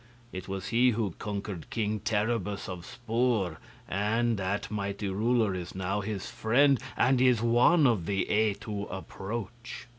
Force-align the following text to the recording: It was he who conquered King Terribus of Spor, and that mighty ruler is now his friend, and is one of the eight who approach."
It 0.33 0.47
was 0.47 0.69
he 0.69 0.89
who 0.97 1.13
conquered 1.19 1.69
King 1.69 1.99
Terribus 1.99 2.67
of 2.67 2.87
Spor, 2.87 3.59
and 3.87 4.35
that 4.37 4.71
mighty 4.71 5.09
ruler 5.09 5.53
is 5.53 5.75
now 5.75 6.01
his 6.01 6.27
friend, 6.27 6.79
and 6.97 7.21
is 7.21 7.43
one 7.43 7.85
of 7.85 8.07
the 8.07 8.27
eight 8.27 8.63
who 8.63 8.87
approach." 8.87 9.85